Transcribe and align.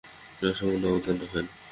তিনি 0.37 0.49
অসামান্য 0.51 0.85
আবদান 0.89 1.15
রাখেন। 1.21 1.45